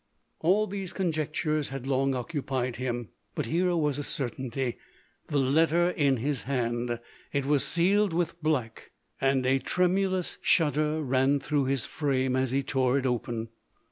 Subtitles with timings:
[0.39, 4.77] All these conjectures had long occupied him, but here was certainty—
[5.27, 6.99] the letter in his hand.
[7.31, 8.89] It was sealed with black,
[9.21, 13.49] and a tremulous shud der ran through his frame as he tore it open.